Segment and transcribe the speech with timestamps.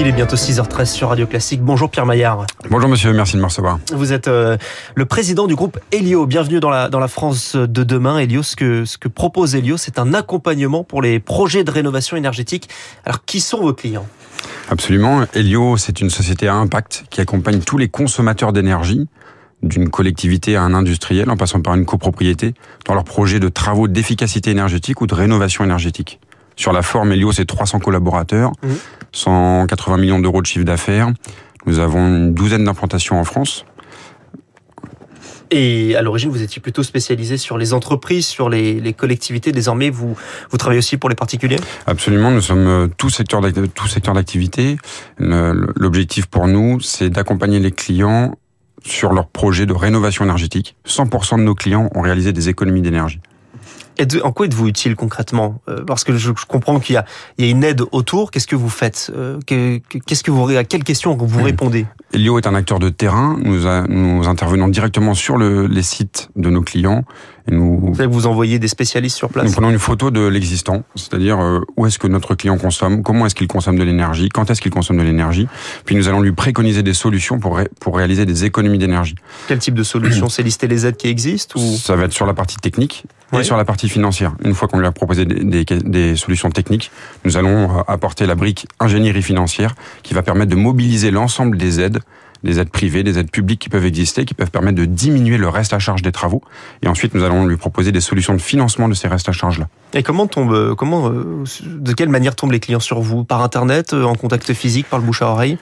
[0.00, 1.60] Il est bientôt 6h13 sur Radio Classique.
[1.60, 2.46] Bonjour Pierre Maillard.
[2.70, 3.78] Bonjour monsieur, merci de me recevoir.
[3.92, 4.56] Vous êtes euh,
[4.94, 6.24] le président du groupe Helio.
[6.24, 8.16] Bienvenue dans la, dans la France de demain.
[8.18, 12.16] Helio, ce que, ce que propose Helio, c'est un accompagnement pour les projets de rénovation
[12.16, 12.70] énergétique.
[13.04, 14.06] Alors, qui sont vos clients?
[14.70, 15.26] Absolument.
[15.34, 19.06] Helio, c'est une société à impact qui accompagne tous les consommateurs d'énergie
[19.62, 22.54] d'une collectivité à un industriel en passant par une copropriété
[22.86, 26.20] dans leurs projets de travaux d'efficacité énergétique ou de rénovation énergétique.
[26.60, 28.52] Sur la forme, Helio, c'est 300 collaborateurs,
[29.12, 30.00] 180 mmh.
[30.02, 31.10] millions d'euros de chiffre d'affaires.
[31.64, 33.64] Nous avons une douzaine d'implantations en France.
[35.50, 39.52] Et à l'origine, vous étiez plutôt spécialisé sur les entreprises, sur les, collectivités.
[39.52, 40.18] Désormais, vous,
[40.50, 41.56] vous travaillez aussi pour les particuliers?
[41.86, 44.76] Absolument, nous sommes euh, tout secteur d'activité.
[45.16, 48.34] L'objectif pour nous, c'est d'accompagner les clients
[48.84, 50.76] sur leurs projets de rénovation énergétique.
[50.86, 53.20] 100% de nos clients ont réalisé des économies d'énergie
[54.22, 57.04] en quoi êtes-vous utile concrètement euh, Parce que je, comprends qu'il y a,
[57.38, 58.30] il y a une aide autour.
[58.30, 61.86] Qu'est-ce que vous faites euh, Qu'est-ce que vous à quelles questions vous répondez?
[62.12, 63.38] Elio est un acteur de terrain.
[63.42, 67.04] Nous, nous intervenons directement sur le, les sites de nos clients
[67.48, 67.94] et nous.
[68.10, 69.46] Vous envoyez des spécialistes sur place.
[69.46, 73.26] Nous prenons une photo de l'existant, c'est-à-dire euh, où est-ce que notre client consomme, comment
[73.26, 75.48] est-ce qu'il consomme de l'énergie, quand est-ce qu'il consomme de l'énergie.
[75.84, 79.14] Puis nous allons lui préconiser des solutions pour pour réaliser des économies d'énergie.
[79.48, 82.26] Quel type de solution C'est lister les aides qui existent ou Ça va être sur
[82.26, 83.04] la partie technique
[83.38, 84.34] et sur la partie financière.
[84.44, 86.90] Une fois qu'on lui a proposé des, des, des, solutions techniques,
[87.24, 91.80] nous allons euh, apporter la brique ingénierie financière qui va permettre de mobiliser l'ensemble des
[91.80, 92.00] aides
[92.44, 95.48] des aides privées, des aides publiques qui peuvent exister, qui peuvent permettre de diminuer le
[95.48, 96.42] reste à charge des travaux.
[96.82, 99.68] Et ensuite, nous allons lui proposer des solutions de financement de ces restes à charge-là.
[99.92, 103.24] Et comment tombe, euh, comment, euh, de quelle manière tombent les clients sur vous?
[103.24, 105.58] Par Internet, euh, en contact physique, par le bouche à oreille?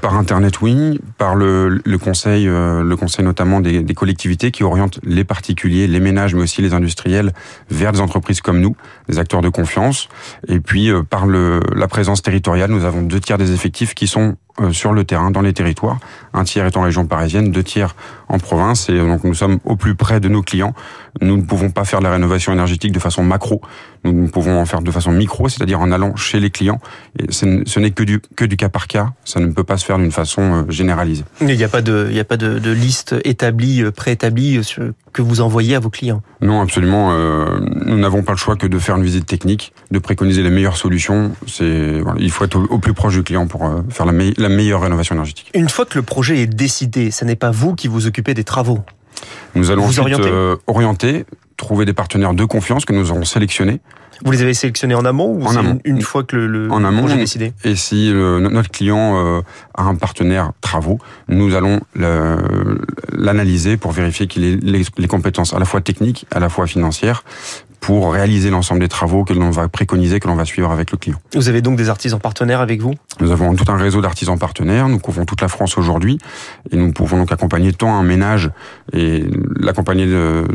[0.00, 1.00] Par Internet, oui.
[1.16, 6.00] Par le, le conseil, le conseil notamment des, des, collectivités qui orientent les particuliers, les
[6.00, 7.32] ménages, mais aussi les industriels
[7.70, 8.76] vers des entreprises comme nous,
[9.08, 10.08] des acteurs de confiance.
[10.46, 14.36] Et puis, par le, la présence territoriale, nous avons deux tiers des effectifs qui sont
[14.72, 15.98] sur le terrain, dans les territoires.
[16.34, 17.94] Un tiers est en région parisienne, deux tiers
[18.28, 18.88] en province.
[18.88, 20.74] Et donc, nous sommes au plus près de nos clients.
[21.20, 23.60] Nous ne pouvons pas faire la rénovation énergétique de façon macro.
[24.04, 26.80] Nous pouvons en faire de façon micro, c'est-à-dire en allant chez les clients.
[27.18, 29.12] Et ce n'est que du, que du cas par cas.
[29.24, 31.24] Ça ne peut pas se faire d'une façon euh, généralisée.
[31.40, 34.60] Il n'y a pas de, il n'y a pas de, de, liste établie, euh, préétablie
[34.78, 36.22] euh, que vous envoyez à vos clients?
[36.40, 37.12] Non, absolument.
[37.86, 40.76] nous n'avons pas le choix que de faire une visite technique, de préconiser les meilleures
[40.76, 41.32] solutions.
[41.46, 45.14] C'est, il faut être au, plus proche du client pour faire la, la meilleure rénovation
[45.14, 45.50] énergétique.
[45.54, 48.44] Une fois que le projet est décidé, ce n'est pas vous qui vous occupez des
[48.44, 48.80] travaux.
[49.54, 50.14] Nous allons ensuite
[50.66, 51.24] orienter
[51.58, 53.80] trouver des partenaires de confiance que nous aurons sélectionnés.
[54.24, 57.16] Vous les avez sélectionnés en amont ou en Une, fois que le, en amont, projet
[57.16, 57.52] est décidé?
[57.64, 59.42] Et si notre client euh,
[59.74, 60.98] a un partenaire travaux,
[61.28, 61.80] nous allons
[63.12, 67.22] l'analyser pour vérifier qu'il ait les, compétences à la fois techniques, à la fois financières,
[67.80, 70.98] pour réaliser l'ensemble des travaux que l'on va préconiser, que l'on va suivre avec le
[70.98, 71.18] client.
[71.34, 72.94] Vous avez donc des artisans partenaires avec vous?
[73.20, 76.18] Nous avons tout un réseau d'artisans partenaires, nous couvrons toute la France aujourd'hui,
[76.70, 78.50] et nous pouvons donc accompagner tant un ménage
[78.92, 79.24] et
[79.58, 80.06] l'accompagner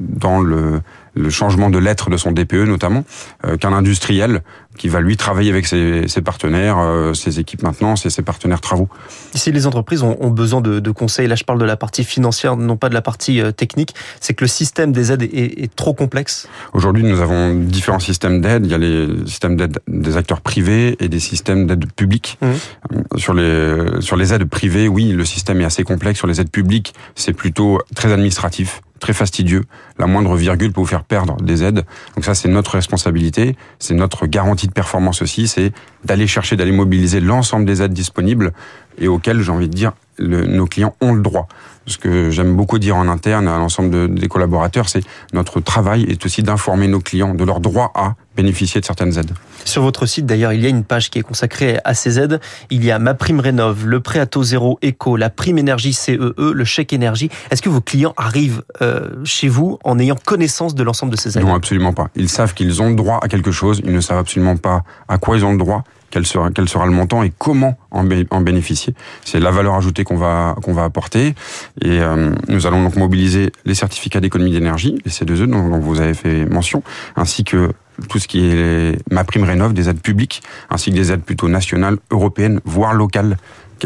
[0.00, 0.80] dans le
[1.14, 3.04] le changement de lettre de son DPE notamment,
[3.46, 4.42] euh, qu'un industriel
[4.78, 8.60] qui va lui travailler avec ses, ses partenaires, euh, ses équipes maintenance et ses partenaires
[8.60, 8.88] travaux.
[9.34, 12.04] Si les entreprises ont, ont besoin de, de, conseils, là je parle de la partie
[12.04, 15.62] financière, non pas de la partie euh, technique, c'est que le système des aides est,
[15.62, 19.78] est trop complexe Aujourd'hui nous avons différents systèmes d'aide, il y a les systèmes d'aide
[19.88, 22.38] des acteurs privés et des systèmes d'aide publique.
[22.40, 23.18] Mmh.
[23.18, 26.50] Sur, les, sur les aides privées, oui, le système est assez complexe, sur les aides
[26.50, 29.64] publiques c'est plutôt très administratif très fastidieux.
[29.98, 31.84] La moindre virgule peut vous faire perdre des aides.
[32.14, 35.72] Donc ça, c'est notre responsabilité, c'est notre garantie de performance aussi, c'est
[36.04, 38.52] d'aller chercher, d'aller mobiliser l'ensemble des aides disponibles
[38.98, 41.48] et auxquelles, j'ai envie de dire, nos clients ont le droit.
[41.86, 46.24] Ce que j'aime beaucoup dire en interne à l'ensemble des collaborateurs, c'est notre travail est
[46.24, 49.32] aussi d'informer nos clients de leur droit à bénéficier de certaines aides.
[49.64, 52.40] Sur votre site, d'ailleurs, il y a une page qui est consacrée à ces aides.
[52.70, 55.92] Il y a ma prime rénov, le prêt à taux zéro éco, la prime énergie
[55.92, 57.30] CEE, e, le chèque énergie.
[57.50, 61.36] Est-ce que vos clients arrivent euh, chez vous en ayant connaissance de l'ensemble de ces
[61.36, 61.44] aides?
[61.44, 62.08] Non, absolument pas.
[62.16, 63.82] Ils savent qu'ils ont droit à quelque chose.
[63.84, 66.50] Ils ne savent absolument pas à quoi ils ont le droit quel sera,
[66.86, 68.94] le montant et comment en, bénéficier.
[69.24, 70.54] C'est la valeur ajoutée qu'on va,
[70.84, 71.34] apporter.
[71.80, 76.00] Et euh, nous allons donc mobiliser les certificats d'économie d'énergie, les C2E dont, dont vous
[76.00, 76.82] avez fait mention,
[77.16, 77.70] ainsi que
[78.08, 81.48] tout ce qui est ma prime rénov, des aides publiques, ainsi que des aides plutôt
[81.48, 83.36] nationales, européennes, voire locales.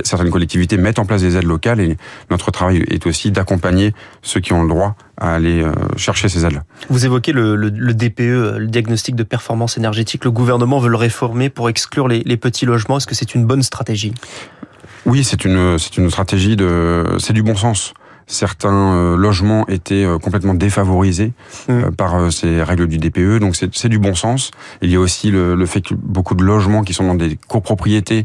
[0.04, 1.96] Certaines collectivités mettent en place des aides locales et
[2.30, 6.44] notre travail est aussi d'accompagner ceux qui ont le droit à aller euh, chercher ces
[6.44, 6.64] aides-là.
[6.90, 10.26] Vous évoquez le, le, le, DPE, le diagnostic de performance énergétique.
[10.26, 12.98] Le gouvernement veut le réformer pour exclure les, les petits logements.
[12.98, 14.12] Est-ce que c'est une bonne stratégie?
[15.06, 17.94] Oui, c'est une, c'est une stratégie de, c'est du bon sens
[18.26, 21.32] certains euh, logements étaient euh, complètement défavorisés
[21.68, 21.90] mmh.
[21.96, 24.50] par ces règles du DPE, donc c'est du bon sens.
[24.82, 27.38] Il y a aussi le, le, fait que beaucoup de logements qui sont dans des
[27.48, 28.24] copropriétés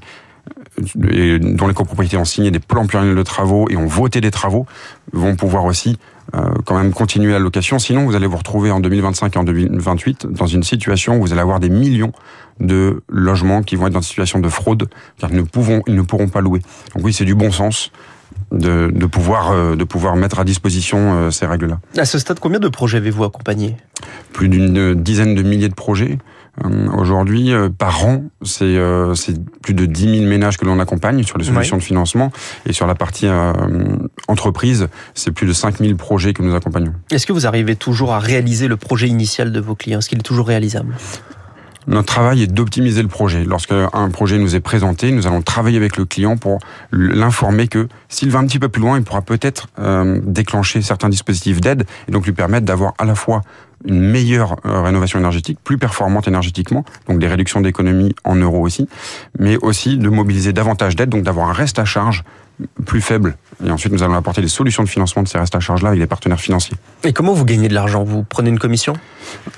[1.12, 4.32] et dont les copropriétés ont signé des plans pluriannuels de travaux et ont voté des
[4.32, 4.66] travaux
[5.14, 5.98] vont pouvoir aussi
[6.34, 7.78] euh, quand même continuer la location.
[7.78, 11.34] Sinon, vous allez vous retrouver en 2025 et en 2028 dans une situation où vous
[11.34, 12.14] allez avoir des millions
[12.60, 14.90] de logements qui vont être dans une situation de fraude
[15.20, 16.62] car ils ne, pouvons, ils ne pourront pas louer.
[16.96, 17.92] Donc oui, c'est du bon sens.
[18.52, 21.80] De, de, pouvoir euh, de pouvoir mettre à disposition euh, ces règles-là.
[21.98, 23.78] À ce stade, combien de projets avez-vous accompagné
[24.34, 26.18] Plus d'une dizaine de milliers de projets.
[26.66, 28.24] Euh, aujourd'hui, euh, par an,
[28.62, 32.32] euh, c'est plus de 10 000 ménages que l'on accompagne sur les solutions de financement.
[32.66, 33.28] Et sur la partie
[34.28, 36.94] entreprise, c'est plus de 5 000 projets que nous accompagnons.
[37.12, 40.00] Est-ce que vous arrivez toujours à réaliser le projet initial de vos clients?
[40.00, 40.96] Est-ce qu'il est toujours réalisable?
[41.88, 43.44] Notre travail est d'optimiser le projet.
[43.44, 46.60] Lorsque un projet nous est présenté, nous allons travailler avec le client pour
[46.92, 49.68] l'informer que s'il va un petit peu plus loin, il pourra peut-être
[50.24, 53.42] déclencher certains dispositifs d'aide et donc lui permettre d'avoir à la fois
[53.86, 58.88] une meilleure euh, rénovation énergétique, plus performante énergétiquement, donc des réductions d'économie en euros aussi,
[59.40, 62.24] mais aussi de mobiliser davantage d'aide, donc d'avoir un reste à charge
[62.86, 63.36] plus faible.
[63.66, 66.00] Et ensuite, nous allons apporter des solutions de financement de ces restes à charge-là avec
[66.00, 66.76] des partenaires financiers.
[67.04, 68.04] Et comment vous gagnez de l'argent?
[68.04, 68.94] Vous prenez une commission?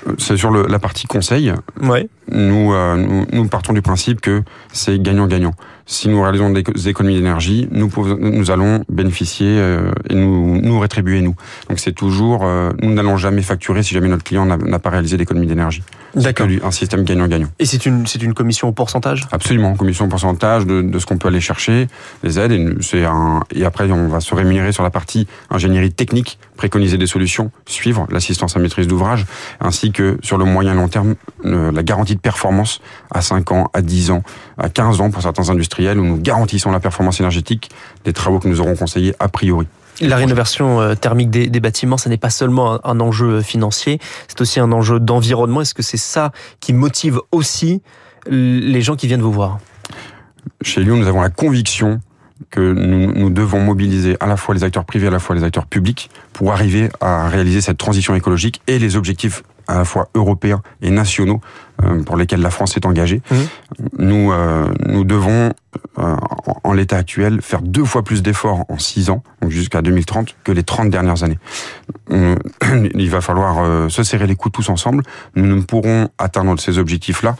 [0.06, 1.52] Euh, C'est sur le, la partie conseil.
[1.80, 2.08] Ouais.
[2.30, 4.42] Nous, euh, nous, nous, partons du principe que
[4.72, 5.54] c'est gagnant-gagnant.
[5.86, 11.20] Si nous réalisons des économies d'énergie, nous, nous allons bénéficier euh, et nous, nous rétribuer,
[11.20, 11.34] nous.
[11.68, 15.18] Donc c'est toujours, euh, nous n'allons jamais facturer si jamais notre client n'a pas réalisé
[15.18, 15.82] d'économie d'énergie.
[16.14, 16.46] D'accord.
[16.62, 17.48] Un système gagnant-gagnant.
[17.58, 19.26] Et c'est une, c'est une commission au pourcentage?
[19.32, 21.88] Absolument, commission au pourcentage de, de ce qu'on peut aller chercher,
[22.22, 22.52] les aides.
[22.52, 26.96] Et, c'est un, et après, on va se rémunérer sur la partie ingénierie technique, préconiser
[26.96, 29.26] des solutions, suivre l'assistance à maîtrise d'ouvrage,
[29.60, 32.80] ainsi que sur le moyen long terme, la garantie de performance
[33.10, 34.22] à 5 ans, à 10 ans,
[34.56, 37.70] à 15 ans pour certains industriels, où nous garantissons la performance énergétique
[38.04, 39.66] des travaux que nous aurons conseillés a priori.
[40.00, 44.00] La rénovation euh, thermique des, des bâtiments, ce n'est pas seulement un, un, enjeu financier,
[44.26, 45.60] c'est aussi un enjeu d'environnement.
[45.60, 47.80] Est-ce que c'est ça qui motive aussi
[48.26, 49.58] les gens qui viennent vous voir?
[50.62, 52.00] Chez Lyon, nous avons la conviction
[52.50, 55.44] que nous, nous, devons mobiliser à la fois les acteurs privés, à la fois les
[55.44, 60.08] acteurs publics pour arriver à réaliser cette transition écologique et les objectifs à la fois
[60.14, 61.40] européens et nationaux
[61.82, 63.22] euh, pour lesquels la France est engagée.
[63.30, 63.36] Mmh.
[63.98, 65.52] Nous, euh, nous devons,
[65.98, 66.16] euh,
[66.62, 70.62] en, l'état actuel, faire deux fois plus d'efforts en six ans, jusqu'à 2030, que les
[70.62, 71.38] 30 dernières années.
[72.10, 75.02] Il va falloir se serrer les coups tous ensemble.
[75.34, 77.36] Nous ne pourrons atteindre ces objectifs-là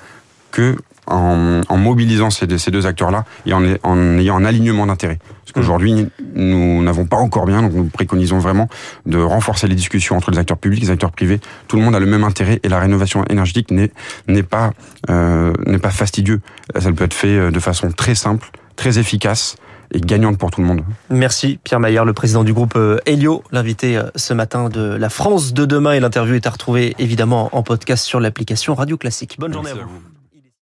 [0.51, 4.87] que en, en, mobilisant ces deux, ces deux acteurs-là et en, en, ayant un alignement
[4.87, 5.19] d'intérêts.
[5.43, 8.69] Parce qu'aujourd'hui, nous n'avons pas encore bien, donc nous préconisons vraiment
[9.07, 11.41] de renforcer les discussions entre les acteurs publics et les acteurs privés.
[11.69, 14.73] Tout le monde a le même intérêt et la rénovation énergétique n'est pas,
[15.11, 16.41] euh, n'est pas fastidieux.
[16.79, 19.57] Ça peut être fait de façon très simple, très efficace
[19.93, 20.83] et gagnante pour tout le monde.
[21.11, 25.67] Merci Pierre Maillard, le président du groupe Helio, l'invité ce matin de la France de
[25.67, 29.37] demain et l'interview est à retrouver évidemment en podcast sur l'application Radio Classique.
[29.39, 29.91] Bonne Merci journée à vous.
[29.91, 30.14] À vous.